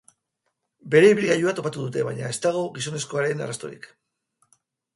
Bere 0.95 1.11
ibilgailua 1.15 1.53
topatu 1.59 1.85
dute, 1.85 2.07
baina 2.09 2.31
ez 2.31 2.39
dago 2.47 2.65
gizonezkoaren 2.81 3.47
arrastorik. 3.49 3.89